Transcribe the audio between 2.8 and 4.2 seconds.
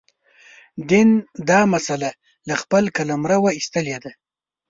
قلمروه ایستلې ده.